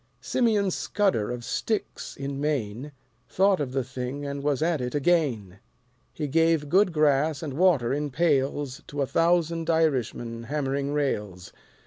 [0.19, 2.91] Simeon Scudder of Styx, in Maine,
[3.29, 5.59] Thought of the thing and was at it again.
[6.11, 11.53] He gave good grass and water in pails To a thousand Irishmen hammering rails.